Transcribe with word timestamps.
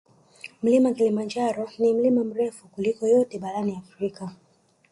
Mlima 0.63 0.93
kilimanjaro 0.93 1.69
ni 1.79 1.93
mlima 1.93 2.23
mrefu 2.23 2.67
kuliko 2.67 3.07
yote 3.07 3.39
barani 3.39 3.77
Afrika 3.85 4.31